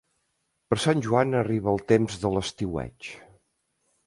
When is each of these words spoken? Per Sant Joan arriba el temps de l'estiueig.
Per 0.71 0.77
Sant 0.85 1.03
Joan 1.07 1.37
arriba 1.41 1.71
el 1.75 1.83
temps 1.93 2.17
de 2.25 2.33
l'estiueig. 2.37 3.13